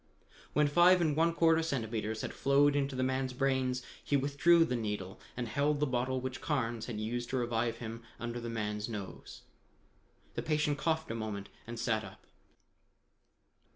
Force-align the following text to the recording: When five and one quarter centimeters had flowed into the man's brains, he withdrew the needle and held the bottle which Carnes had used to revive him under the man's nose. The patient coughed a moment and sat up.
When 0.53 0.65
five 0.67 0.99
and 0.99 1.15
one 1.15 1.31
quarter 1.31 1.61
centimeters 1.61 2.21
had 2.21 2.33
flowed 2.33 2.75
into 2.75 2.95
the 2.95 3.03
man's 3.03 3.33
brains, 3.33 3.83
he 4.03 4.17
withdrew 4.17 4.65
the 4.65 4.75
needle 4.75 5.19
and 5.37 5.47
held 5.47 5.79
the 5.79 5.85
bottle 5.85 6.19
which 6.19 6.41
Carnes 6.41 6.87
had 6.87 6.99
used 6.99 7.29
to 7.29 7.37
revive 7.37 7.77
him 7.77 8.01
under 8.19 8.39
the 8.39 8.49
man's 8.49 8.89
nose. 8.89 9.43
The 10.33 10.41
patient 10.41 10.79
coughed 10.79 11.11
a 11.11 11.13
moment 11.13 11.49
and 11.67 11.77
sat 11.79 12.03
up. 12.03 12.25